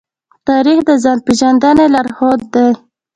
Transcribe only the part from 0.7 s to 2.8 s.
د ځان پېژندنې لارښود دی.